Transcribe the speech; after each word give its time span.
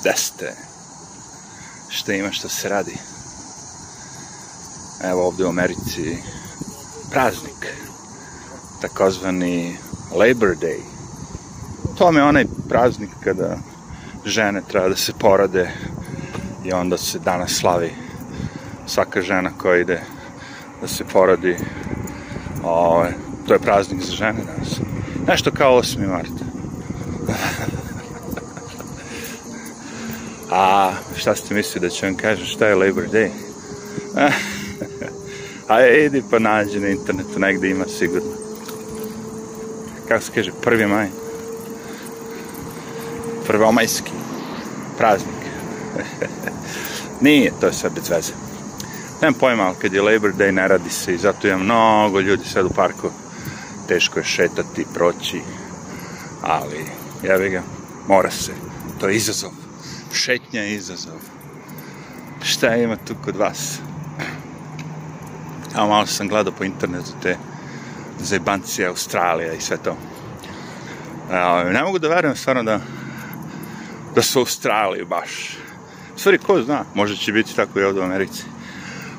Gde 0.00 0.12
ste? 0.16 0.52
Šta 1.88 2.12
ima, 2.12 2.32
šta 2.32 2.48
se 2.48 2.68
radi? 2.68 2.96
Evo 5.04 5.26
ovde 5.26 5.44
u 5.44 5.48
Americi 5.48 6.16
praznik, 7.10 7.74
takozvani 8.80 9.76
Labor 10.12 10.56
Day. 10.56 10.80
To 11.98 12.10
je 12.10 12.22
onaj 12.22 12.44
praznik 12.68 13.10
kada 13.24 13.58
žene 14.24 14.62
treba 14.68 14.88
da 14.88 14.96
se 14.96 15.12
porade 15.12 15.70
i 16.64 16.72
onda 16.72 16.98
se 16.98 17.18
danas 17.18 17.52
slavi 17.52 17.92
svaka 18.86 19.22
žena 19.22 19.50
koja 19.58 19.80
ide 19.80 20.00
da 20.80 20.88
se 20.88 21.04
porodi 21.04 21.56
o, 22.64 23.04
to 23.46 23.54
je 23.54 23.60
praznik 23.60 24.02
za 24.02 24.12
žene 24.12 24.44
danas 24.44 24.80
nešto 25.26 25.50
kao 25.50 25.82
8. 25.82 26.08
marta 26.08 26.44
a 30.50 30.92
šta 31.16 31.36
ste 31.36 31.54
mislili 31.54 31.86
da 31.86 31.94
ću 31.94 32.06
vam 32.06 32.16
kažem 32.16 32.46
šta 32.46 32.66
je 32.66 32.74
Labor 32.74 33.04
Day 33.12 33.30
a 35.68 35.86
idi 35.86 36.22
pa 36.30 36.38
nađi 36.38 36.80
na 36.80 36.88
internetu 36.88 37.38
negde 37.38 37.70
ima 37.70 37.84
sigurno 37.98 38.32
kako 40.08 40.24
se 40.24 40.32
kaže 40.34 40.52
prvi 40.62 40.86
maj 40.86 41.08
prvomajski 43.50 44.12
praznik. 44.98 45.42
Nije, 47.20 47.52
to 47.60 47.66
je 47.66 47.72
sve 47.72 47.90
bez 47.90 48.10
veze. 48.10 48.32
Nemam 49.22 49.34
pojma, 49.34 49.62
ali 49.62 49.76
kad 49.80 49.92
je 49.92 50.02
Labor 50.02 50.32
Day 50.38 50.50
ne 50.50 50.68
radi 50.68 50.90
se 50.90 51.14
i 51.14 51.18
zato 51.18 51.48
ima 51.48 51.58
mnogo 51.58 52.20
ljudi 52.20 52.44
sad 52.44 52.66
u 52.66 52.70
parku. 52.70 53.10
Teško 53.88 54.18
je 54.18 54.24
šetati, 54.24 54.86
proći, 54.94 55.40
ali 56.42 56.84
jevi 57.22 57.50
ga, 57.50 57.62
mora 58.08 58.30
se. 58.30 58.52
To 59.00 59.08
je 59.08 59.16
izazov. 59.16 59.59
Šetnja 60.12 60.60
je 60.60 60.74
izazov. 60.74 61.20
Šta 62.42 62.76
ima 62.76 62.96
tu 62.96 63.14
kod 63.24 63.36
vas? 63.36 63.78
Evo 65.76 65.88
malo 65.88 66.06
sam 66.06 66.28
gledao 66.28 66.52
po 66.52 66.64
internetu 66.64 67.10
te 67.22 67.36
zebancije 68.20 68.88
Australija 68.88 69.52
i 69.52 69.60
sve 69.60 69.76
to. 69.76 69.96
Evo, 71.30 71.62
ne 71.64 71.82
mogu 71.82 71.98
da 71.98 72.08
verujem 72.08 72.36
stvarno 72.36 72.62
da 72.62 72.80
da 74.14 74.22
su 74.22 74.38
Australiji 74.38 75.04
baš. 75.04 75.56
Stvari, 76.16 76.38
ko 76.38 76.62
zna, 76.62 76.84
možda 76.94 77.16
će 77.16 77.32
biti 77.32 77.56
tako 77.56 77.80
i 77.80 77.84
ovdje 77.84 78.02
u 78.02 78.04
Americi. 78.04 78.42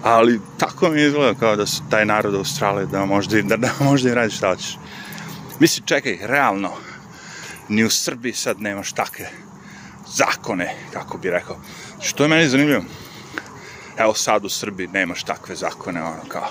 Ali 0.04 0.40
tako 0.58 0.90
mi 0.90 1.02
izgleda 1.02 1.40
kao 1.40 1.56
da 1.56 1.66
su 1.66 1.84
taj 1.90 2.06
narod 2.06 2.36
Australije, 2.36 2.86
da 2.86 3.06
možda, 3.06 3.42
da, 3.42 3.58
da 3.58 3.70
možda 3.80 4.10
im 4.10 4.16
radi 4.16 4.32
šta 4.32 4.50
hoćeš. 4.50 4.78
Misli, 5.60 5.84
čekaj, 5.86 6.18
realno, 6.22 6.72
ni 7.70 7.84
u 7.84 7.90
Srbiji 7.90 8.34
sad 8.34 8.62
nemaš 8.62 8.92
takve 8.92 9.30
zakone, 10.16 10.76
kako 10.94 11.18
bi 11.18 11.30
rekao. 11.30 11.58
Što 12.02 12.24
je 12.24 12.30
meni 12.30 12.50
zanimljivo? 12.50 12.84
Evo 13.98 14.14
sad 14.14 14.46
u 14.46 14.50
Srbiji 14.50 14.88
nemaš 14.88 15.24
takve 15.24 15.56
zakone, 15.56 16.04
ono 16.04 16.24
kao, 16.28 16.50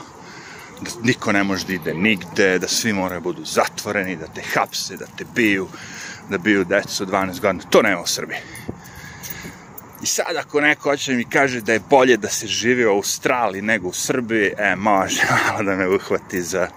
da 0.81 0.91
niko 1.03 1.33
ne 1.33 1.45
može 1.45 1.67
da 1.67 1.73
ide 1.73 1.95
nigde, 1.95 2.59
da 2.59 2.69
svi 2.69 2.93
moraju 2.93 3.21
budu 3.21 3.45
zatvoreni, 3.45 4.17
da 4.17 4.27
te 4.27 4.43
hapse, 4.55 4.97
da 4.97 5.07
te 5.19 5.25
biju, 5.35 5.69
da 6.29 6.39
biju 6.39 6.65
decu 6.65 7.07
12 7.07 7.41
godina. 7.41 7.65
To 7.71 7.83
nema 7.83 8.01
u 8.01 8.07
Srbiji. 8.07 8.39
I 10.03 10.07
sad 10.07 10.37
ako 10.37 10.61
neko 10.61 10.91
hoće 10.91 11.13
mi 11.13 11.25
kaže 11.25 11.61
da 11.61 11.73
je 11.73 11.83
bolje 11.91 12.17
da 12.17 12.29
se 12.29 12.47
živi 12.47 12.87
u 12.87 12.91
Australiji 12.91 13.63
nego 13.63 13.89
u 13.89 13.93
Srbiji, 13.93 14.53
e, 14.59 14.77
može 14.77 15.23
malo 15.47 15.63
da 15.63 15.77
me 15.77 15.89
uhvati 15.89 16.43
za 16.43 16.69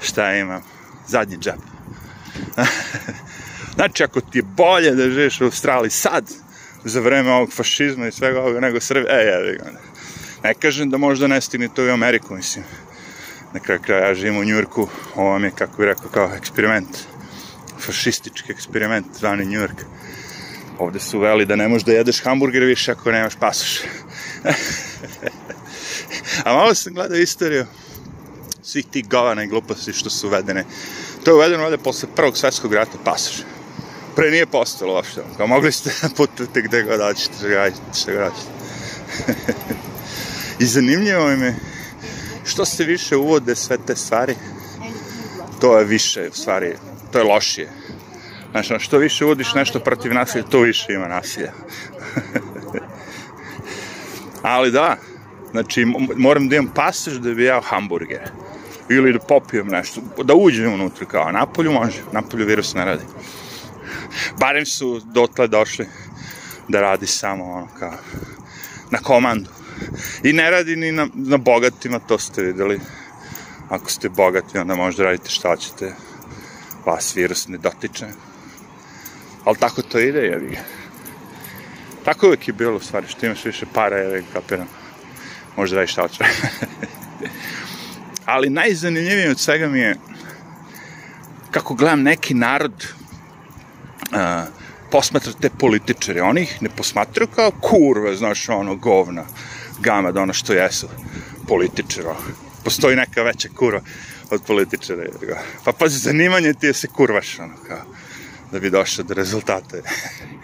šta 0.00 0.34
imam, 0.34 0.62
zadnji 1.06 1.36
džep. 1.36 1.60
znači, 3.74 4.04
ako 4.04 4.20
ti 4.20 4.38
je 4.38 4.42
bolje 4.42 4.90
da 4.90 5.10
živiš 5.10 5.40
u 5.40 5.44
Australiji 5.44 5.90
sad, 5.90 6.30
za 6.84 7.00
vreme 7.00 7.32
ovog 7.32 7.52
fašizma 7.52 8.06
i 8.06 8.12
svega 8.12 8.40
ovoga, 8.40 8.60
nego 8.60 8.80
Srbije, 8.80 9.06
e, 9.10 9.24
ja, 9.24 9.38
ja, 9.38 9.70
ne 10.44 10.54
kažem 10.54 10.90
da 10.90 10.96
možda 10.96 11.26
ne 11.26 11.40
stigne 11.40 11.68
to 11.74 11.82
i 11.82 11.90
u 11.90 11.92
Ameriku, 11.92 12.34
mislim. 12.34 12.64
Na 13.54 13.60
kraju 13.60 13.80
kraja 13.80 14.08
ja 14.08 14.14
živim 14.14 14.38
u 14.38 14.44
Njurku, 14.44 14.88
ovo 15.14 15.38
mi 15.38 15.46
je, 15.46 15.50
kako 15.50 15.76
bih 15.76 15.86
rekao, 15.86 16.10
kao 16.10 16.30
eksperiment 16.36 16.98
fašistički 17.80 18.52
eksperiment 18.52 19.06
zvani 19.18 19.44
York. 19.44 19.84
Ovde 20.78 21.00
su 21.00 21.18
uveli 21.18 21.46
da 21.46 21.56
ne 21.56 21.68
možeš 21.68 21.84
da 21.84 21.92
jedeš 21.92 22.22
hamburger 22.22 22.62
više 22.62 22.92
ako 22.92 23.12
nemaš 23.12 23.34
pasoš. 23.40 23.80
A 26.44 26.54
malo 26.54 26.74
sam 26.74 26.94
gledao 26.94 27.18
istoriju 27.18 27.66
svih 28.62 28.86
tih 28.86 29.08
govana 29.08 29.44
i 29.44 29.46
gluposti 29.46 29.92
što 29.92 30.10
su 30.10 30.26
uvedene. 30.26 30.64
To 31.24 31.30
je 31.30 31.34
uvedeno 31.34 31.64
ovde 31.64 31.78
posle 31.78 32.08
prvog 32.16 32.36
svetskog 32.36 32.74
rata 32.74 32.98
pasoš. 33.04 33.36
Pre 34.16 34.30
nije 34.30 34.46
postalo 34.46 34.94
uopšte. 34.94 35.22
Kao 35.36 35.46
mogli 35.46 35.72
ste 35.72 35.90
da 36.02 36.08
putujete 36.16 36.62
gde 36.62 36.82
god 36.82 37.00
hoćete, 37.00 37.48
ga 37.48 37.70
što 37.94 38.12
ga 38.12 38.30
hoćete. 38.30 38.52
I 40.58 40.66
zanimljivo 40.66 41.36
mi 41.36 41.46
je 41.46 41.56
što 42.44 42.64
se 42.64 42.84
više 42.84 43.16
uvode 43.16 43.56
sve 43.56 43.78
te 43.86 43.96
stvari, 43.96 44.34
to 45.60 45.78
je 45.78 45.84
više, 45.84 46.28
u 46.28 46.32
stvari, 46.32 46.74
to 47.12 47.18
je 47.18 47.24
lošije. 47.24 47.68
Znači, 48.50 48.74
što 48.78 48.98
više 48.98 49.24
uvodiš 49.24 49.54
nešto 49.54 49.80
protiv 49.80 50.14
nasilja, 50.14 50.44
to 50.44 50.60
više 50.60 50.92
ima 50.92 51.08
nasilja. 51.08 51.52
Ali 54.42 54.70
da, 54.70 54.96
znači, 55.50 55.84
moram 56.16 56.48
da 56.48 56.56
imam 56.56 56.72
pasaž 56.74 57.14
da 57.14 57.34
bi 57.34 57.44
jeo 57.44 57.60
hamburger. 57.60 58.30
Ili 58.88 59.12
da 59.12 59.18
popijem 59.18 59.66
nešto, 59.66 60.00
da 60.24 60.34
uđem 60.34 60.72
unutra 60.72 61.06
kao, 61.06 61.32
napolju 61.32 61.72
može, 61.72 62.02
napolju 62.12 62.46
virus 62.46 62.74
ne 62.74 62.84
radi. 62.84 63.04
Barem 64.40 64.66
su 64.66 65.00
dotle 65.04 65.48
došli 65.48 65.86
da 66.68 66.80
radi 66.80 67.06
samo 67.06 67.44
ono 67.44 67.68
kao, 67.78 67.92
na 68.90 68.98
komandu. 68.98 69.50
I 70.22 70.32
ne 70.32 70.50
radi 70.50 70.76
ni 70.76 70.92
na, 70.92 71.08
na 71.14 71.36
bogatima, 71.36 71.98
to 71.98 72.18
ste 72.18 72.42
videli. 72.42 72.80
Ako 73.68 73.90
ste 73.90 74.08
bogati, 74.08 74.58
onda 74.58 74.74
možda 74.74 75.04
radite 75.04 75.30
šta 75.30 75.56
ćete 75.56 75.94
vas 76.86 77.16
virus 77.16 77.48
ne 77.48 77.58
dotiče. 77.58 78.06
Ali 79.44 79.56
tako 79.56 79.82
to 79.82 79.98
ide, 79.98 80.18
jevi 80.18 80.50
ga. 80.50 80.60
Tako 82.04 82.26
uvek 82.26 82.48
je 82.48 82.54
bilo, 82.54 82.76
u 82.76 82.80
stvari, 82.80 83.08
što 83.08 83.26
imaš 83.26 83.44
više 83.44 83.66
para, 83.74 83.96
jevi 83.96 84.24
kapiram. 84.32 84.68
Možda 85.56 85.76
radiš 85.76 85.92
šta 85.92 86.02
hoće. 86.02 86.24
Ali 88.24 88.50
najzanimljivije 88.50 89.30
od 89.30 89.40
svega 89.40 89.68
mi 89.68 89.78
je 89.78 89.96
kako 91.50 91.74
gledam 91.74 92.02
neki 92.02 92.34
narod 92.34 92.86
uh, 94.12 94.48
posmatra 94.90 95.32
te 95.40 95.50
političare. 95.50 96.22
Oni 96.22 96.42
ih 96.42 96.62
ne 96.62 96.68
posmatraju 96.68 97.28
kao 97.28 97.50
kurve, 97.50 98.16
znaš, 98.16 98.48
ono, 98.48 98.76
govna, 98.76 99.24
gama, 99.80 100.12
da 100.12 100.20
ono 100.20 100.32
što 100.32 100.52
jesu 100.52 100.88
političara. 101.48 102.14
Postoji 102.64 102.96
neka 102.96 103.22
veća 103.22 103.48
kurva 103.56 103.80
od 104.30 104.42
političara. 104.46 105.02
Pa 105.64 105.72
pazi, 105.72 105.98
zanimanje 105.98 106.54
ti 106.54 106.66
je 106.66 106.74
se 106.74 106.88
kurvaš, 106.88 107.38
ono, 107.38 107.54
kao, 107.68 107.84
da 108.52 108.60
bi 108.60 108.70
došao 108.70 109.04
do 109.04 109.14
rezultate. 109.14 109.82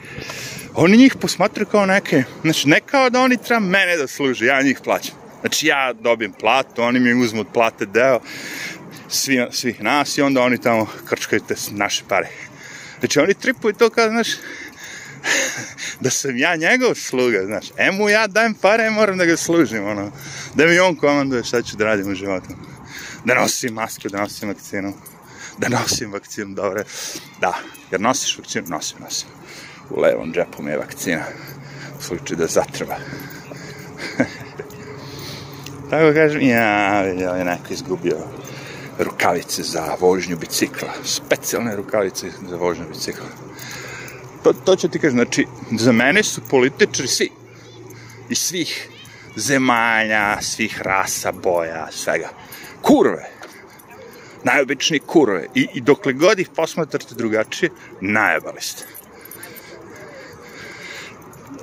oni 0.84 0.96
njih 0.96 1.16
posmatruju 1.20 1.66
kao 1.66 1.86
neke, 1.86 2.22
znači, 2.42 2.68
ne 2.68 2.80
kao 2.80 3.10
da 3.10 3.20
oni 3.20 3.36
treba 3.36 3.60
mene 3.60 3.96
da 3.96 4.06
služe, 4.06 4.46
ja 4.46 4.62
njih 4.62 4.80
plaćam. 4.84 5.14
Znači, 5.40 5.66
ja 5.66 5.92
dobijem 5.92 6.32
platu, 6.32 6.82
oni 6.82 7.00
mi 7.00 7.22
uzmu 7.22 7.40
od 7.40 7.46
plate 7.54 7.86
deo, 7.86 8.20
svi, 9.08 9.46
svih 9.50 9.82
nas 9.82 10.18
i 10.18 10.22
onda 10.22 10.42
oni 10.42 10.60
tamo 10.60 10.86
krčkaju 11.04 11.42
te 11.48 11.54
naše 11.70 12.02
pare. 12.08 12.28
Znači, 12.98 13.20
oni 13.20 13.34
tripuju 13.34 13.74
to 13.74 13.90
kao, 13.90 14.08
znaš, 14.08 14.28
da 16.00 16.10
sam 16.10 16.36
ja 16.36 16.56
njegov 16.56 16.94
sluga, 16.94 17.44
znaš. 17.46 17.66
E 17.76 17.90
mu 17.92 18.08
ja 18.08 18.26
dajem 18.26 18.54
pare, 18.54 18.90
moram 18.90 19.18
da 19.18 19.24
ga 19.24 19.36
služim, 19.36 19.86
ono. 19.86 20.12
Da 20.54 20.66
mi 20.66 20.78
on 20.78 20.96
komanduje 20.96 21.44
šta 21.44 21.62
ću 21.62 21.76
da 21.76 21.84
radim 21.84 22.12
u 22.12 22.14
životu 22.14 22.54
da 23.24 23.34
nosim 23.34 23.74
masku, 23.74 24.08
da 24.08 24.20
nosim 24.20 24.48
vakcinu, 24.48 24.92
da 25.58 25.68
nosim 25.68 26.12
vakcinu, 26.12 26.54
dobro. 26.54 26.82
Da, 27.40 27.54
jer 27.90 28.00
nosiš 28.00 28.38
vakcinu, 28.38 28.66
nosim, 28.68 28.98
nosim. 29.00 29.28
U 29.90 30.00
levom 30.00 30.32
džepu 30.32 30.62
mi 30.62 30.70
je 30.70 30.78
vakcina, 30.78 31.24
u 31.98 32.02
slučaju 32.02 32.38
da 32.38 32.46
zatreba. 32.46 32.96
Tako 35.90 36.14
kažem, 36.14 36.40
ja, 36.42 37.02
je 37.02 37.44
neko 37.44 37.72
izgubio 37.72 38.16
rukavice 38.98 39.62
za 39.62 39.96
vožnju 40.00 40.36
bicikla, 40.36 40.88
specijalne 41.04 41.76
rukavice 41.76 42.30
za 42.48 42.56
vožnju 42.56 42.84
bicikla. 42.88 43.26
To, 44.42 44.52
to 44.52 44.76
ću 44.76 44.88
ti 44.88 44.98
kažem, 44.98 45.16
znači, 45.16 45.46
za 45.78 45.92
mene 45.92 46.22
su 46.22 46.40
političari 46.50 47.08
svi, 47.08 47.30
iz 48.28 48.38
svih 48.38 48.88
zemalja, 49.36 50.42
svih 50.42 50.82
rasa, 50.82 51.32
boja, 51.32 51.88
svega 51.90 52.28
kurve. 52.82 53.30
Najobičniji 54.44 55.00
kurve. 55.00 55.46
I, 55.54 55.68
I 55.74 55.80
dokle 55.80 56.12
god 56.12 56.38
ih 56.38 56.48
posmatrate 56.56 57.14
drugačije, 57.14 57.70
najebali 58.00 58.60
ste. 58.60 58.84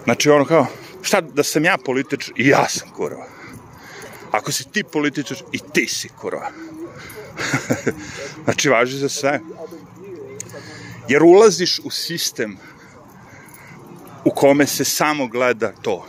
Znači, 0.04 0.30
ono 0.30 0.46
kao, 0.46 0.68
šta 1.02 1.22
da 1.22 1.44
sam 1.44 1.66
ja 1.66 1.78
političar 1.86 2.34
i 2.38 2.48
ja 2.48 2.68
sam 2.70 2.90
kurva. 2.90 3.28
Ako 4.32 4.52
si 4.52 4.72
ti 4.72 4.84
političar 4.84 5.38
i 5.52 5.60
ti 5.74 5.88
si 5.88 6.10
kurva. 6.10 6.52
znači, 8.44 8.70
važi 8.70 8.98
za 8.98 9.10
sve. 9.10 9.40
Jer 11.08 11.24
ulaziš 11.24 11.80
u 11.84 11.90
sistem 11.90 12.58
u 14.26 14.32
kome 14.32 14.68
se 14.68 14.86
samo 14.86 15.28
gleda 15.28 15.72
to, 15.82 16.06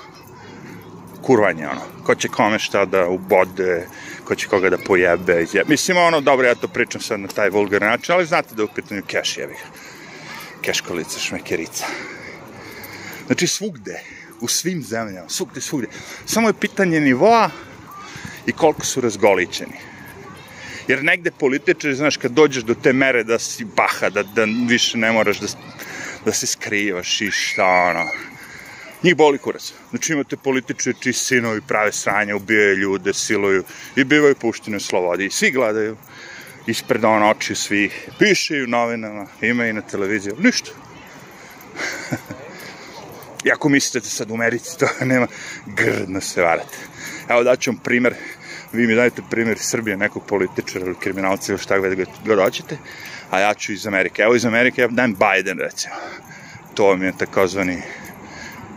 kurvanje, 1.22 1.68
ono, 1.68 1.80
ko 2.04 2.14
će 2.14 2.28
kome 2.28 2.58
šta 2.58 2.84
da 2.84 3.08
ubode, 3.08 3.86
ko 4.24 4.34
će 4.34 4.48
koga 4.48 4.70
da 4.70 4.78
pojebe, 4.78 5.42
izjebe. 5.42 5.70
Mislim, 5.70 5.96
ono, 5.98 6.20
dobro, 6.20 6.46
ja 6.46 6.54
to 6.54 6.68
pričam 6.68 7.00
sad 7.00 7.20
na 7.20 7.28
taj 7.28 7.50
vulgar 7.50 7.82
način, 7.82 8.14
ali 8.14 8.26
znate 8.26 8.54
da 8.54 8.62
je 8.62 8.64
u 8.64 8.74
pitanju 8.74 9.02
keš 9.06 9.36
jebih. 9.38 9.64
Keškolica, 10.62 11.18
šmekerica. 11.18 11.84
Znači, 13.26 13.46
svugde, 13.46 14.00
u 14.40 14.48
svim 14.48 14.82
zemljama, 14.82 15.28
svugde, 15.28 15.60
svugde. 15.60 15.88
Samo 16.26 16.48
je 16.48 16.60
pitanje 16.60 17.00
nivoa 17.00 17.50
i 18.46 18.52
koliko 18.52 18.84
su 18.84 19.00
razgolićeni. 19.00 19.85
Jer 20.88 21.04
negde 21.04 21.30
političari, 21.30 21.94
znaš, 21.94 22.16
kad 22.16 22.32
dođeš 22.32 22.62
do 22.62 22.74
te 22.74 22.92
mere 22.92 23.24
da 23.24 23.38
si 23.38 23.64
baha, 23.64 24.10
da, 24.10 24.22
da 24.22 24.46
više 24.68 24.98
ne 24.98 25.12
moraš 25.12 25.40
da, 25.40 25.46
da 26.24 26.32
se 26.32 26.46
skrivaš 26.46 27.20
i 27.20 27.30
šta, 27.30 27.66
ono, 27.66 28.04
njih 29.02 29.16
boli 29.16 29.38
kurac. 29.38 29.72
Znači 29.90 30.12
imate 30.12 30.36
političari 30.36 30.96
čiji 31.00 31.12
sinovi 31.12 31.60
prave 31.68 31.92
sranje, 31.92 32.34
ubijaju 32.34 32.76
ljude, 32.76 33.14
siluju 33.14 33.64
i 33.96 34.04
bivaju 34.04 34.34
pušteni 34.34 34.76
u 34.76 34.80
slobodi. 34.80 35.26
I 35.26 35.30
svi 35.30 35.50
gledaju 35.50 35.96
ispred 36.66 37.04
on 37.04 37.22
oči 37.22 37.54
svih. 37.54 38.08
Piše 38.18 38.56
i 38.56 38.62
u 38.62 38.66
novinama, 38.66 39.26
ima 39.40 39.66
i 39.66 39.72
na 39.72 39.80
televiziji, 39.80 40.34
ništa. 40.38 40.70
I 43.44 43.50
ako 43.50 43.68
mislite 43.68 44.04
da 44.04 44.10
sad 44.10 44.30
u 44.30 44.34
Americi 44.34 44.78
to 44.78 44.86
nema, 45.04 45.26
grdno 45.66 46.20
se 46.20 46.42
varate. 46.42 46.78
Evo 47.28 47.42
daću 47.42 47.70
vam 47.70 47.78
primer, 47.78 48.14
vi 48.72 48.86
mi 48.86 48.94
dajete 48.94 49.22
primer 49.30 49.58
Srbije, 49.58 49.96
nekog 49.96 50.22
političara 50.26 50.86
ili 50.86 50.94
kriminalca 50.94 51.52
ili 51.52 51.58
šta 51.58 51.78
god, 51.78 51.94
god 52.26 52.38
hoćete, 52.38 52.78
a 53.30 53.40
ja 53.40 53.54
ću 53.54 53.72
iz 53.72 53.86
Amerike. 53.86 54.22
Evo 54.22 54.34
iz 54.34 54.44
Amerike 54.44 54.82
ja 54.82 54.88
dajem 54.88 55.14
Biden 55.14 55.58
recimo. 55.58 55.94
To 56.74 56.96
mi 56.96 57.06
je 57.06 57.12
takozvani 57.18 57.82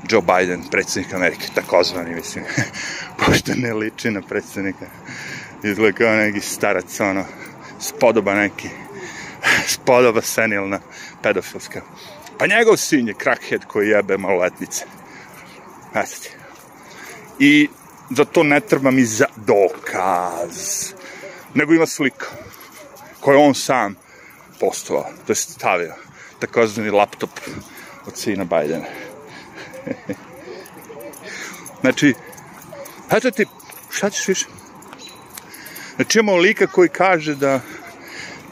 Joe 0.09 0.21
Biden, 0.21 0.63
predsjednik 0.71 1.13
Amerike, 1.13 1.47
takozvani, 1.55 2.15
mislim, 2.15 2.45
pošto 3.25 3.51
ne 3.55 3.73
liči 3.73 4.11
na 4.11 4.21
predsjednika. 4.21 4.85
Izgleda 5.63 5.97
kao 5.97 6.15
neki 6.15 6.39
starac, 6.39 6.99
ono, 6.99 7.25
spodoba 7.79 8.35
neki, 8.35 8.69
spodoba 9.75 10.21
senilna, 10.21 10.79
pedofilska. 11.23 11.81
Pa 12.37 12.47
njegov 12.47 12.77
sin 12.77 13.07
je 13.07 13.13
crackhead 13.23 13.65
koji 13.65 13.89
jebe 13.89 14.17
maloletnice. 14.17 14.85
Ti. 15.93 16.29
I 17.39 17.69
za 18.09 18.25
to 18.25 18.43
ne 18.43 18.59
treba 18.59 18.91
mi 18.91 19.03
za 19.05 19.25
dokaz, 19.35 20.93
nego 21.53 21.73
ima 21.73 21.85
slika 21.85 22.25
koju 23.19 23.41
on 23.41 23.55
sam 23.55 23.95
postovao, 24.59 25.05
to 25.25 25.31
je 25.31 25.35
stavio, 25.35 25.93
takozvani 26.39 26.89
laptop 26.89 27.29
od 28.05 28.17
sina 28.17 28.43
Bajdena. 28.43 28.85
znači, 31.81 32.13
eto 33.11 33.31
ti, 33.31 33.45
šta 33.89 34.09
ćeš 34.09 34.27
više? 34.27 34.45
Znači 35.95 36.19
imamo 36.19 36.37
lika 36.37 36.67
koji 36.67 36.89
kaže 36.89 37.35
da 37.35 37.59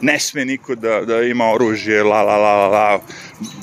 ne 0.00 0.20
sme 0.20 0.44
niko 0.44 0.74
da, 0.74 1.00
da 1.00 1.22
ima 1.22 1.52
oružje, 1.52 2.02
la, 2.02 2.22
la, 2.22 2.36
la, 2.36 2.56
la, 2.56 2.68
la, 2.68 3.00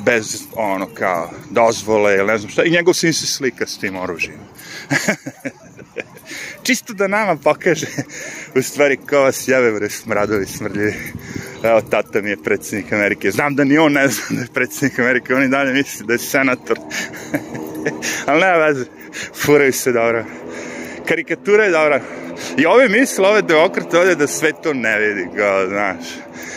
bez, 0.06 0.44
ono, 0.56 0.88
kao, 0.94 1.30
dozvole, 1.50 2.16
ili 2.16 2.28
ne 2.28 2.38
znam 2.38 2.52
šta, 2.52 2.64
i 2.64 2.72
njegov 2.72 2.94
sin 2.94 3.14
se 3.14 3.28
slika 3.28 3.68
s 3.68 3.78
tim 3.78 3.96
oružjem. 3.96 4.40
Čisto 6.66 6.94
da 6.94 7.08
nama 7.08 7.36
pokaže, 7.36 7.88
u 8.56 8.62
stvari, 8.62 8.98
ko 8.98 9.20
vas 9.20 9.48
jave, 9.48 9.72
bre, 9.72 9.90
smradovi, 9.90 10.46
smrljivi. 10.46 10.94
Evo, 11.64 11.82
tata 11.82 12.22
mi 12.22 12.30
je 12.30 12.44
predsjednik 12.44 12.94
Amerike. 12.94 13.32
Znam 13.32 13.56
da 13.56 13.64
ni 13.64 13.78
on 13.78 13.94
ne 13.94 14.08
zna 14.08 14.26
da 14.30 14.42
je 14.42 14.48
predsjednik 14.54 15.00
Amerike, 15.00 15.36
on 15.36 15.44
i 15.44 15.48
dalje 15.48 15.74
misli 15.74 16.06
da 16.08 16.14
je 16.14 16.20
senator. 16.20 16.78
Ali 18.28 18.42
nema 18.42 18.58
veze, 18.58 18.86
furaju 19.36 19.74
se 19.74 19.92
dobro. 19.92 20.26
Karikatura 21.08 21.64
je 21.64 21.72
dobra. 21.72 22.02
I 22.58 22.66
ove 22.66 22.90
misle, 22.90 23.28
ove 23.28 23.42
demokrate 23.42 24.00
ovdje 24.00 24.16
da 24.16 24.28
sve 24.28 24.52
to 24.64 24.74
ne 24.74 25.00
vidi, 25.00 25.28
kao, 25.38 25.68
znaš. 25.68 26.06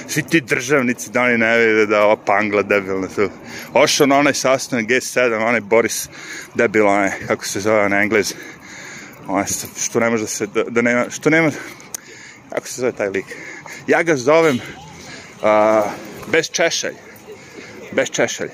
Svi 0.08 0.22
ti 0.22 0.40
državnici 0.40 1.10
da 1.10 1.22
oni 1.22 1.38
ne 1.38 1.58
vide 1.58 1.86
da 1.86 2.04
ova 2.04 2.16
pangla 2.16 2.62
debilna 2.62 3.08
tu. 3.08 3.30
Ošao 3.74 4.06
na 4.06 4.18
onaj 4.18 4.34
sastanak 4.34 4.86
G7, 4.86 5.46
onaj 5.46 5.60
Boris 5.60 6.08
debil, 6.54 6.86
onaj, 6.86 7.10
kako 7.26 7.44
se 7.44 7.60
zove 7.60 7.88
na 7.88 8.02
englez. 8.02 8.34
Onaj, 9.28 9.46
što 9.80 10.00
ne 10.00 10.10
može 10.10 10.22
da 10.22 10.28
se, 10.28 10.46
da, 10.46 10.64
da 10.64 10.82
nema, 10.82 11.10
što 11.10 11.30
nema, 11.30 11.50
kako 12.54 12.66
se 12.66 12.80
zove 12.80 12.92
taj 12.92 13.08
lik. 13.08 13.26
Ja 13.86 14.02
ga 14.02 14.16
zovem 14.16 14.56
uh, 14.56 15.90
bez 16.32 16.50
češalj. 16.50 16.94
Bez 17.92 18.10
češalj. 18.10 18.50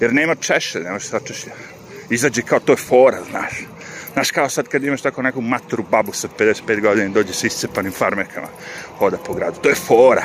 Jer 0.00 0.12
nema 0.14 0.34
češalj, 0.34 0.82
nema 0.82 0.98
šta 0.98 1.20
češalj. 1.20 1.52
Izađe 2.10 2.42
kao 2.42 2.60
to 2.60 2.72
je 2.72 2.76
fora, 2.76 3.22
znaš. 3.30 3.66
Znaš, 4.12 4.30
kao 4.30 4.48
sad 4.48 4.68
kad 4.68 4.84
imaš 4.84 5.02
tako 5.02 5.22
neku 5.22 5.40
maturu 5.40 5.84
babu 5.90 6.12
sa 6.12 6.28
55 6.38 6.80
godina 6.80 7.06
i 7.06 7.12
dođe 7.12 7.32
sa 7.32 7.46
iscepanim 7.46 7.92
farmerkama, 7.92 8.48
hoda 8.98 9.16
po 9.16 9.34
gradu. 9.34 9.60
To 9.62 9.68
je 9.68 9.74
fora. 9.74 10.24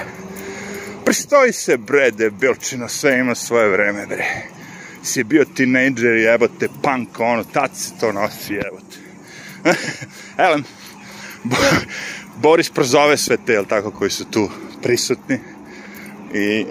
Pristoji 1.06 1.54
se, 1.54 1.78
bre, 1.78 2.12
debilčino, 2.12 2.88
sve 2.88 3.20
ima 3.20 3.36
svoje 3.36 3.70
vreme, 3.70 4.06
bre. 4.06 4.26
Si 5.04 5.24
bio 5.24 5.46
tinejdžer 5.46 6.16
jebote, 6.16 6.68
punk, 6.84 7.20
ono, 7.20 7.44
tad 7.44 7.72
se 7.76 7.92
to 8.00 8.12
nosi, 8.12 8.54
jebote. 8.54 9.05
Elem, 10.46 10.64
Bo 11.44 11.58
Boris 12.42 12.70
prozove 12.70 13.18
sve 13.18 13.38
te, 13.46 13.54
jel 13.54 13.66
tako, 13.66 13.92
koji 13.92 14.12
su 14.12 14.26
tu 14.26 14.50
prisutni. 14.84 15.40
I 16.34 16.66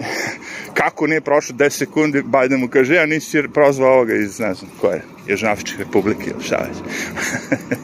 kako 0.73 1.07
nije 1.07 1.21
prošlo 1.21 1.55
10 1.55 1.69
sekundi, 1.69 2.23
Biden 2.23 2.59
mu 2.59 2.67
kaže, 2.67 2.95
ja 2.95 3.05
nisi 3.05 3.43
prozvao 3.53 3.93
ovoga 3.93 4.15
iz, 4.15 4.39
ne 4.39 4.53
znam, 4.53 4.71
koje, 4.81 5.03
Južnoafričke 5.27 5.77
republike 5.77 6.29
ili 6.29 6.43
šta 6.43 6.55
već. 6.55 6.77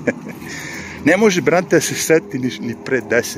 ne 1.09 1.17
može, 1.17 1.41
brate, 1.41 1.75
da 1.75 1.81
se 1.81 1.95
seti 1.95 2.39
ni, 2.39 2.51
ni 2.59 2.75
pre 2.85 3.01
10 3.01 3.37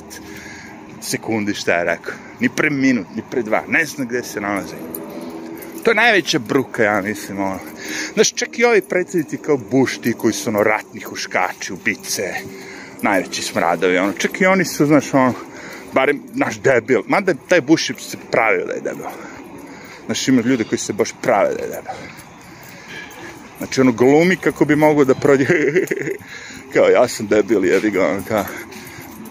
sekundi 1.02 1.54
šta 1.54 1.74
je 1.74 1.84
rekao. 1.84 2.14
Ni 2.40 2.50
pre 2.50 2.70
minut, 2.70 3.08
ni 3.16 3.22
pre 3.32 3.42
dva. 3.42 3.64
Ne 3.68 3.86
znam 3.86 4.08
gde 4.08 4.24
se 4.24 4.42
nalazi. 4.42 4.76
To 5.84 5.92
je 5.92 5.96
najveća 5.96 6.40
bruka, 6.40 6.84
ja 6.84 7.02
mislim, 7.02 7.40
ono. 7.40 7.60
Znaš, 8.14 8.34
čak 8.34 8.60
i 8.60 8.64
ovi 8.66 8.82
predsjednici 8.82 9.38
kao 9.38 9.58
Bush, 9.58 10.00
ti 10.02 10.14
koji 10.14 10.34
su 10.34 10.50
ono 10.50 10.64
ratni 10.64 11.02
huškači, 11.02 11.74
ubice, 11.74 12.34
najveći 13.02 13.42
smradovi, 13.42 13.98
ono. 13.98 14.14
Čak 14.14 14.42
i 14.42 14.46
oni 14.46 14.66
su, 14.66 14.86
znaš, 14.86 15.14
ono, 15.14 15.34
barem 15.94 16.24
naš 16.34 16.60
debil. 16.60 17.02
Mada 17.08 17.34
taj 17.48 17.62
Bush 17.62 17.92
se 18.00 18.18
pravio 18.32 18.66
da 18.66 18.74
je 18.74 18.82
debil. 18.82 19.06
Znaš, 20.06 20.28
ima 20.28 20.42
ljude 20.42 20.64
koji 20.64 20.80
se 20.80 20.94
baš 20.94 21.10
prave 21.22 21.54
da 21.56 21.64
je 21.64 21.70
debil. 21.70 21.94
Znači, 23.58 23.82
ono, 23.82 23.92
glumi 23.92 24.36
kako 24.36 24.66
bi 24.66 24.76
mogo 24.76 25.06
da 25.06 25.16
prođe. 25.16 25.46
kao, 26.74 26.88
ja 26.88 27.08
sam 27.08 27.28
debil, 27.28 27.66
jebi 27.66 27.92
ga, 27.92 28.08
ono, 28.08 28.24
kao, 28.28 28.46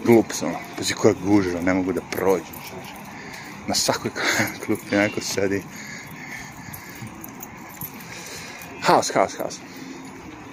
glup 0.05 0.31
sam. 0.31 0.53
Pazi 0.77 0.93
koja 0.93 1.13
gužva, 1.25 1.61
ne 1.61 1.73
mogu 1.73 1.93
da 1.93 2.01
prođem. 2.11 2.55
Na 3.67 3.75
svakoj 3.75 4.11
klupi 4.65 4.95
neko 4.95 5.21
sedi. 5.21 5.61
Haos, 8.83 9.11
haos, 9.11 9.35
haos. 9.37 9.59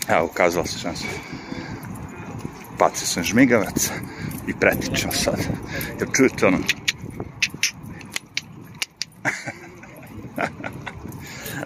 Evo, 0.09 0.25
ukazala 0.25 0.67
se 0.67 0.79
šansa. 0.79 1.05
Bacio 2.79 3.07
sam 3.07 3.25
žmigavac 3.25 3.91
i 4.47 4.53
pretičem 4.61 5.11
sad. 5.13 5.39
Jer 5.99 6.09
čujete 6.17 6.47
ono... 6.47 6.59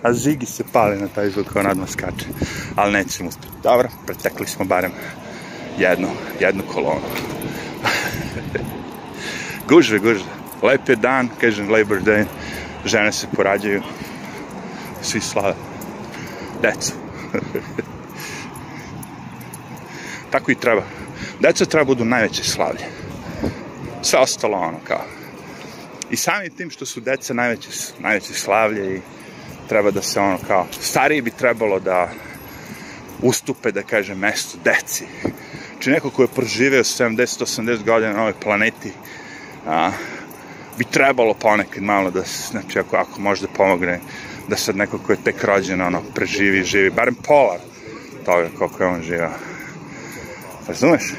A 0.02 0.12
Zigi 0.12 0.46
se 0.46 0.64
pali 0.72 1.00
na 1.00 1.08
taj 1.08 1.30
zvuk, 1.30 1.56
on 1.56 1.66
odmah 1.66 1.88
skače. 1.88 2.26
Ali 2.76 2.92
nećemo 2.92 3.28
uspjeti. 3.28 3.56
Dobro, 3.62 3.88
pretekli 4.06 4.46
smo 4.46 4.64
barem 4.64 4.92
jednu, 5.78 6.08
jednu 6.40 6.62
kolonu. 6.72 7.06
gužve, 9.68 9.98
gužve. 9.98 10.28
Lep 10.62 10.88
je 10.88 10.96
dan, 10.96 11.28
kažem 11.40 11.70
Labor 11.70 12.02
Day. 12.02 12.24
Žene 12.84 13.12
se 13.12 13.26
porađaju. 13.36 13.82
Svi 15.02 15.20
slave. 15.20 15.73
Decu. 16.64 16.92
Tako 20.30 20.50
i 20.50 20.54
treba. 20.54 20.82
Deca 21.40 21.64
treba 21.64 21.84
budu 21.84 22.04
najveće 22.04 22.44
slavlje. 22.44 22.84
Sve 24.02 24.18
ostalo 24.18 24.56
ono 24.56 24.78
kao. 24.84 25.04
I 26.10 26.16
samim 26.16 26.50
tim 26.56 26.70
što 26.70 26.86
su 26.86 27.00
deca 27.00 27.34
najveće, 27.34 27.68
najveće 27.98 28.34
slavlje 28.34 28.96
i 28.96 29.00
treba 29.68 29.90
da 29.90 30.02
se 30.02 30.20
ono 30.20 30.38
kao, 30.46 30.66
stariji 30.80 31.22
bi 31.22 31.30
trebalo 31.30 31.80
da 31.80 32.08
ustupe, 33.22 33.72
da 33.72 33.82
kaže, 33.82 34.14
mesto 34.14 34.58
deci. 34.64 35.04
Či 35.80 35.90
neko 35.90 36.10
ko 36.10 36.22
je 36.22 36.28
proživeo 36.28 36.84
70-80 36.84 37.84
godina 37.84 38.12
na 38.12 38.20
ovoj 38.20 38.34
planeti, 38.40 38.92
a, 39.66 39.90
bi 40.78 40.84
trebalo 40.84 41.34
ponekad 41.34 41.82
malo 41.82 42.10
da, 42.10 42.22
znači, 42.50 42.78
ako, 42.78 42.96
ako 42.96 43.20
može 43.20 43.42
da 43.42 43.52
pomogne, 43.56 44.00
da 44.48 44.56
sad 44.56 44.76
neko 44.76 44.98
ko 44.98 45.12
je 45.12 45.18
tek 45.24 45.44
rođen, 45.44 45.80
ono, 45.80 46.02
preživi, 46.14 46.64
živi, 46.64 46.90
barem 46.90 47.14
pola 47.14 47.58
toga 48.24 48.48
koliko 48.58 48.82
je 48.82 48.88
on 48.88 49.02
živao. 49.02 49.32
Razumeš? 50.68 51.14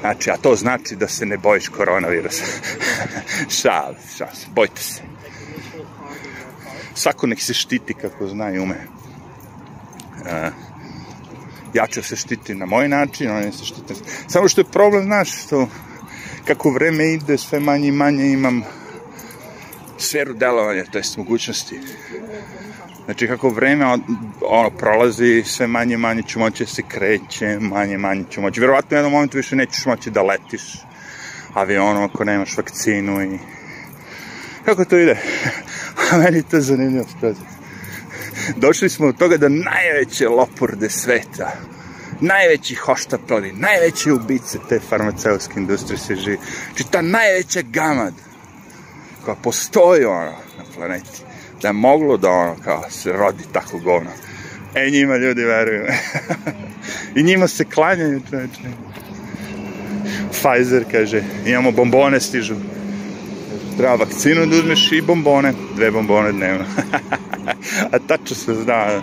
Znači, 0.00 0.30
a 0.30 0.36
to 0.36 0.54
znači 0.56 0.96
da 0.96 1.08
se 1.08 1.26
ne 1.26 1.36
bojiš 1.36 1.68
koronavirusa. 1.68 2.44
šal, 3.60 3.94
šal, 4.16 4.28
bojte 4.54 4.82
se. 4.82 5.02
Svako 6.94 7.26
nek 7.26 7.40
se 7.40 7.54
štiti 7.54 7.94
kako 7.94 8.26
zna 8.26 8.50
i 8.50 8.58
ume. 8.58 8.76
Uh, 10.20 10.52
ja 11.74 11.86
ću 11.86 12.02
se 12.02 12.16
štiti 12.16 12.54
na 12.54 12.66
moj 12.66 12.88
način, 12.88 13.30
oni 13.30 13.52
se 13.52 13.64
štite. 13.64 13.94
Samo 14.28 14.48
što 14.48 14.60
je 14.60 14.64
problem, 14.64 15.04
znaš, 15.04 15.44
što 15.44 15.68
kako 16.44 16.70
vreme 16.70 17.12
ide, 17.12 17.38
sve 17.38 17.60
manje 17.60 17.88
i 17.88 17.92
manje 17.92 18.26
imam 18.26 18.62
sferu 19.98 20.34
delovanja, 20.34 20.84
to 20.84 20.98
jest 20.98 21.16
mogućnosti. 21.16 21.80
Znači, 23.04 23.26
kako 23.26 23.48
vreme 23.48 23.86
ono, 24.40 24.70
prolazi, 24.70 25.42
sve 25.46 25.66
manje 25.66 25.96
manje 25.96 26.22
ću 26.22 26.38
moći 26.38 26.64
da 26.64 26.70
se 26.70 26.82
kreće, 26.88 27.58
manje 27.60 27.98
manje 27.98 28.24
ću 28.30 28.40
moći. 28.40 28.60
Verovatno 28.60 28.94
u 28.94 28.98
jednom 28.98 29.12
momentu 29.12 29.36
više 29.36 29.56
nećeš 29.56 29.86
moći 29.86 30.10
da 30.10 30.22
letiš 30.22 30.62
avionom 31.54 32.02
ako 32.02 32.24
nemaš 32.24 32.56
vakcinu 32.56 33.22
i... 33.22 33.38
Kako 34.64 34.84
to 34.84 34.98
ide? 34.98 35.16
A 36.12 36.16
meni 36.22 36.42
to 36.42 36.60
zanimljivo 36.60 37.04
skroz. 37.16 37.36
Došli 38.56 38.88
smo 38.88 39.06
od 39.06 39.18
toga 39.18 39.36
da 39.36 39.48
najveće 39.48 40.28
lopurde 40.28 40.90
sveta, 40.90 41.52
najveći 42.20 42.74
hoštapali, 42.74 43.52
najveće 43.52 44.12
ubice 44.12 44.58
te 44.68 44.80
farmaceutske 44.88 45.60
industrije 45.60 45.98
se 45.98 46.16
živi. 46.16 46.38
Znači 46.66 46.92
ta 46.92 47.02
najveća 47.02 47.62
gamad 47.62 48.14
koja 49.28 49.36
postoji 49.42 50.04
ono 50.04 50.30
na 50.58 50.64
planeti, 50.76 51.22
da 51.62 51.68
je 51.68 51.72
moglo 51.72 52.16
da 52.16 52.30
ono 52.30 52.56
kao 52.64 52.82
se 52.90 53.12
rodi 53.12 53.44
tako 53.52 53.78
govno. 53.78 54.10
E, 54.74 54.90
njima 54.90 55.16
ljudi 55.16 55.44
veruju. 55.44 55.86
I 57.16 57.22
njima 57.22 57.48
se 57.48 57.64
klanjaju, 57.64 58.22
čovječe. 58.30 58.60
Pfizer 60.30 60.84
kaže, 60.90 61.22
imamo 61.46 61.72
bombone 61.72 62.20
stižu. 62.20 62.54
Treba 63.76 63.94
vakcinu 63.94 64.46
da 64.46 64.56
uzmeš 64.56 64.92
i 64.92 65.02
bombone, 65.02 65.52
dve 65.76 65.90
bombone 65.90 66.32
dnevno. 66.32 66.64
A 67.92 67.98
tačno 67.98 68.36
se 68.36 68.54
zna, 68.54 69.02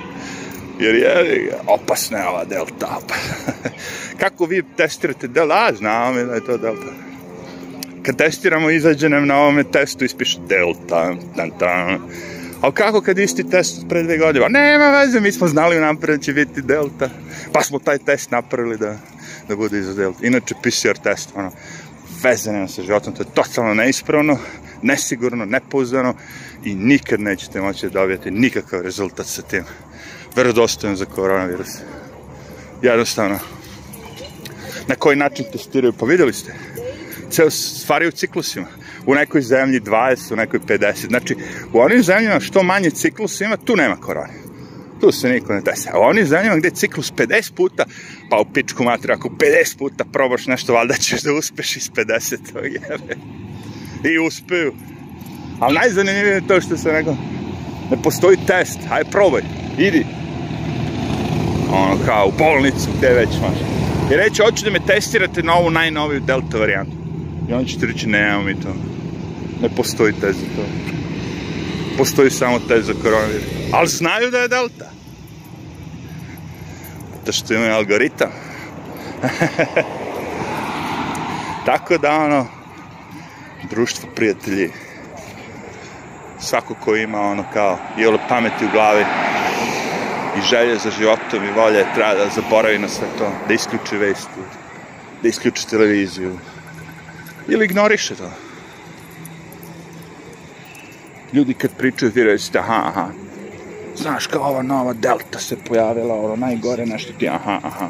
jer 0.80 0.96
je 0.96 1.52
opasna 1.68 2.18
je 2.18 2.28
ova 2.28 2.46
delta. 2.46 3.00
Kako 4.22 4.46
vi 4.46 4.64
testirate 4.78 5.28
delta? 5.28 5.68
A, 5.70 5.76
znamo 5.76 6.24
da 6.24 6.34
je 6.34 6.46
to 6.46 6.58
delta. 6.58 7.15
Kad 8.06 8.18
testiramo, 8.18 8.70
izađe 8.70 9.10
nam 9.10 9.28
na 9.28 9.38
ovome 9.38 9.64
testu, 9.64 10.06
ispiše 10.06 10.40
delta. 10.48 11.16
Tan, 11.36 11.52
tan. 11.60 12.00
A 12.62 12.72
kako 12.72 13.02
kad 13.02 13.20
isti 13.20 13.50
test 13.50 13.86
pre 13.90 14.04
dve 14.04 14.18
godine? 14.18 14.50
Nema 14.50 14.90
veze, 14.90 15.20
mi 15.20 15.32
smo 15.32 15.48
znali 15.48 15.80
napred 15.80 16.20
da 16.20 16.24
će 16.24 16.34
biti 16.34 16.62
delta. 16.62 17.10
Pa 17.54 17.64
smo 17.64 17.80
taj 17.80 17.98
test 17.98 18.32
napravili 18.32 18.78
da, 18.78 18.98
da 19.48 19.56
bude 19.56 19.80
iza 19.80 19.94
delta. 19.94 20.28
Inače, 20.28 20.56
PCR 20.62 20.98
test, 21.04 21.30
ono, 21.36 21.52
veze 22.24 22.52
nema 22.52 22.68
sa 22.68 22.82
životom, 22.82 23.14
to 23.14 23.24
je 23.24 23.34
totalno 23.34 23.74
neispravno, 23.74 24.38
nesigurno, 24.82 25.46
nepouzdano 25.46 26.14
i 26.64 26.76
nikad 26.76 27.20
nećete 27.20 27.62
moći 27.62 27.90
da 27.90 28.00
dobijete 28.00 28.32
nikakav 28.32 28.82
rezultat 28.82 29.26
sa 29.26 29.42
tim. 29.42 29.64
Verodostojan 30.36 30.96
za 30.96 31.06
koronavirus. 31.06 31.70
Jednostavno. 32.82 33.40
Na 34.88 34.96
koji 34.96 35.16
način 35.16 35.46
testiraju? 35.52 35.94
Pa 35.94 36.06
videli 36.06 36.34
ste. 36.34 36.54
Ceo 37.30 37.50
stvari 37.50 38.08
u 38.08 38.12
ciklusima 38.12 38.68
u 39.06 39.16
nekoj 39.16 39.42
zemlji 39.42 39.80
20, 39.80 40.34
u 40.34 40.36
nekoj 40.36 40.60
50. 40.60 41.08
Znači, 41.08 41.36
u 41.74 41.80
onim 41.80 42.04
zemljama 42.04 42.40
što 42.40 42.64
manje 42.64 42.90
ciklus 42.90 43.42
ima, 43.42 43.58
tu 43.58 43.76
nema 43.76 43.96
korone. 43.96 44.34
Tu 45.02 45.12
se 45.12 45.30
niko 45.30 45.54
ne 45.54 45.62
desi. 45.62 45.90
A 45.94 46.00
u 46.00 46.04
onim 46.04 46.26
zemljama 46.26 46.58
gde 46.58 46.70
ciklus 46.70 47.14
50 47.14 47.54
puta, 47.54 47.86
pa 48.30 48.40
u 48.40 48.46
pičku 48.54 48.84
matru, 48.84 49.14
ako 49.14 49.30
50 49.30 49.78
puta 49.78 50.06
probaš 50.14 50.46
nešto, 50.46 50.74
valjda 50.74 50.94
ćeš 50.94 51.22
da 51.22 51.34
uspeš 51.34 51.76
iz 51.76 51.92
50. 51.92 52.38
Jebe. 52.76 53.16
I 54.04 54.20
uspeju. 54.28 54.74
Ali 55.60 55.76
najzanimljivije 55.76 56.34
je 56.34 56.48
to 56.48 56.62
što 56.62 56.78
sam 56.78 56.92
rekao, 56.92 57.18
ne 57.92 57.98
postoji 58.04 58.38
test, 58.48 58.80
hajde 58.90 59.10
probaj, 59.12 59.42
idi. 59.78 60.06
Ono 61.72 62.06
kao 62.06 62.28
u 62.28 62.38
bolnicu, 62.38 62.90
gde 62.98 63.10
već 63.10 63.30
maš. 63.30 63.58
I 64.12 64.16
reći, 64.16 64.42
hoću 64.42 64.66
da 64.66 64.72
me 64.72 64.86
testirate 64.88 65.44
na 65.44 65.54
ovu 65.54 65.70
najnoviju 65.70 66.20
delta 66.20 66.58
varijantu. 66.58 66.95
I 67.50 67.54
on 67.54 67.66
ćete 67.66 67.86
reći, 67.86 68.08
nemamo 68.08 68.44
mi 68.44 68.62
to. 68.62 68.76
Ne 69.62 69.70
postoji 69.76 70.14
test 70.14 70.40
za 70.40 70.46
to. 70.56 70.62
Postoji 71.98 72.32
samo 72.32 72.60
test 72.60 72.86
za 72.86 72.94
koronavirus. 73.04 73.44
Ali 73.74 73.88
znaju 73.88 74.32
da 74.32 74.38
je 74.38 74.48
delta. 74.48 74.92
Zato 77.16 77.32
što 77.32 77.54
imaju 77.54 77.74
algoritam. 77.74 78.32
Tako 81.66 81.98
da, 81.98 82.16
ono, 82.16 82.48
društvo 83.70 84.10
prijatelji, 84.16 84.70
svako 86.40 86.76
ko 86.76 86.96
ima 86.96 87.22
ono 87.22 87.46
kao 87.54 87.80
ole 88.08 88.20
pameti 88.30 88.66
u 88.66 88.72
glavi 88.72 89.06
i 90.38 90.42
želje 90.42 90.78
za 90.78 90.92
životom 90.92 91.44
i 91.44 91.52
volje 91.52 91.86
treba 91.96 92.14
da 92.14 92.30
zaboravi 92.30 92.80
na 92.80 92.88
sve 92.88 93.08
to, 93.18 93.32
da 93.48 93.54
isključi 93.54 93.98
vesti, 93.98 94.42
da 95.22 95.28
isključi 95.28 95.70
televiziju 95.70 96.40
ili 97.48 97.66
ignoriše 97.66 98.16
to 98.16 98.32
ljudi 101.36 101.54
kad 101.54 101.78
pričaju, 101.78 102.12
vi 102.16 102.24
recite, 102.24 102.60
aha, 102.60 102.84
aha, 102.86 103.08
znaš 103.96 104.28
kao 104.28 104.44
ova 104.44 104.62
nova 104.62 104.94
delta 104.94 105.40
se 105.40 105.58
pojavila, 105.68 106.16
ono 106.16 106.36
najgore 106.36 106.86
nešto 106.86 107.14
ti, 107.20 107.30
aha, 107.30 107.60
aha. 107.64 107.90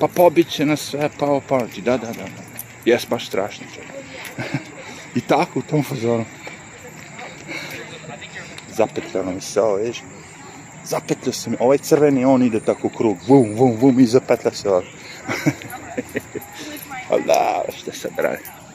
Pa 0.00 0.08
pobiće 0.08 0.66
nas 0.66 0.80
sve, 0.80 1.10
pa 1.18 1.26
ovo 1.26 1.40
pomoći, 1.40 1.80
da, 1.80 1.96
da, 1.96 2.06
da, 2.06 2.12
da. 2.12 2.42
Jes 2.84 3.06
baš 3.08 3.26
strašno 3.26 3.66
čovjek. 3.74 3.92
I 5.18 5.20
tako 5.20 5.58
u 5.58 5.62
tom 5.62 5.82
fazonu. 5.82 6.24
Zapetljano 8.72 9.32
mi 9.32 9.40
se 9.40 9.60
ovo, 9.60 9.76
vidiš? 9.76 10.02
Zapetljao 10.84 11.32
se 11.32 11.50
mi, 11.50 11.56
ovaj 11.60 11.78
crveni, 11.78 12.24
on 12.24 12.42
ide 12.42 12.60
tako 12.60 12.86
u 12.86 12.90
krug, 12.90 13.16
vum, 13.28 13.54
vum, 13.54 13.76
vum, 13.80 14.00
i 14.00 14.06
zapetlja 14.06 14.50
se 14.50 14.70
ovo. 14.70 14.82
Ali 17.10 17.22
da, 17.26 17.62
šta 17.76 17.92
sad 17.92 18.10
radi? 18.16 18.65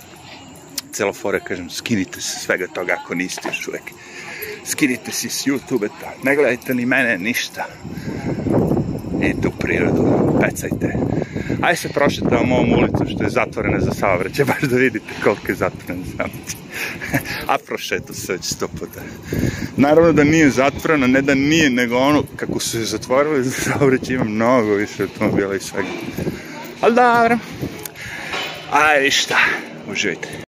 Celo 1.01 1.13
fore, 1.13 1.39
kažem, 1.39 1.70
skinite 1.70 2.22
se 2.22 2.39
svega 2.39 2.67
toga 2.67 2.93
ako 3.00 3.15
niste 3.15 3.50
još 3.50 3.67
uvek. 3.67 3.81
Skinite 4.65 5.12
se 5.12 5.29
s 5.29 5.48
YouTube-a, 5.48 6.12
ne 6.24 6.36
gledajte 6.36 6.75
ni 6.75 6.86
mene, 6.86 7.17
ništa. 7.17 7.65
Idite 9.22 9.48
u 9.48 9.51
prirodu, 9.51 10.05
pecajte. 10.41 10.93
Ajde 11.62 11.77
se 11.77 11.89
prošetamo 11.89 12.55
ovom 12.55 12.74
ulicom 12.74 13.08
što 13.08 13.24
je 13.24 13.29
zatvorena 13.29 13.79
za 13.79 13.91
saobraćaj, 13.91 14.46
baš 14.53 14.62
da 14.62 14.77
vidite 14.77 15.13
koliko 15.24 15.51
je 15.51 15.55
zatvorena 15.55 16.03
za 16.05 16.12
saobraćaj. 16.17 16.60
A 17.51 17.58
prošetu 17.67 18.13
se 18.13 18.34
već 18.34 18.46
sto 18.46 18.67
puta. 18.67 19.01
Naravno 19.77 20.13
da 20.13 20.24
nije 20.24 20.50
zatvorena, 20.50 21.08
ne 21.08 21.22
da 21.22 21.36
nije, 21.36 21.70
nego 21.70 21.98
ono, 21.98 22.24
kako 22.36 22.60
su 22.60 22.70
se 22.70 22.86
zatvorili 22.86 23.43
za 23.43 23.51
saobraćaj, 23.51 24.15
ima 24.15 24.24
mnogo 24.24 24.75
više 24.75 25.03
automobila 25.03 25.55
i 25.55 25.60
svega. 25.60 25.89
Ali 26.81 26.96
dobro. 26.96 27.38
Ajde, 28.72 29.12
šta, 29.12 29.38
uživajte. 29.91 30.39